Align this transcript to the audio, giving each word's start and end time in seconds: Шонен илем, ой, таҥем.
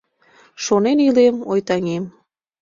Шонен 0.63 0.97
илем, 1.07 1.35
ой, 1.51 1.59
таҥем. 1.67 2.03